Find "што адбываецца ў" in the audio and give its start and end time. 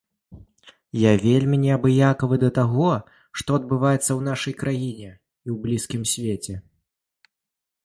3.41-4.19